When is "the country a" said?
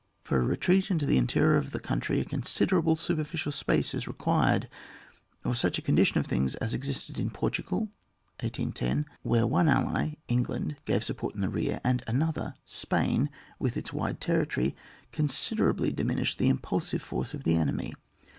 1.69-2.25